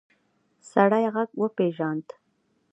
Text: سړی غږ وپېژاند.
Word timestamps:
سړی 0.71 1.05
غږ 1.13 1.29
وپېژاند. 1.41 2.07